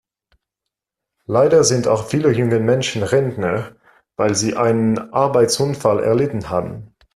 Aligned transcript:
Leider 1.27 1.63
sind 1.63 1.87
auch 1.87 2.07
viele 2.07 2.31
junge 2.31 2.59
Menschen 2.59 3.03
Rentner, 3.03 3.75
weil 4.15 4.33
sie 4.33 4.55
einen 4.57 4.97
Arbeitsunfall 5.13 5.99
erlitten 5.99 6.49
haben. 6.49 6.95